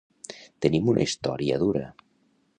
Tenim 0.65 0.89
una 0.95 1.05
història 1.05 1.61
dura. 1.67 1.85